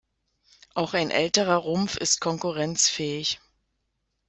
Auch 0.73 0.95
ein 0.95 1.11
älterer 1.11 1.57
Rumpf 1.57 1.95
ist 1.95 2.21
konkurrenzfähig. 2.21 3.39